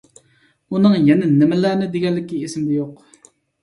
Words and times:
ئۇنىڭ 0.77 0.95
يەنە 1.11 1.29
نېمىلەرنى 1.35 1.93
دېگەنلىكى 1.95 2.43
ئېسىمدە 2.43 2.79
يوق. 2.83 3.09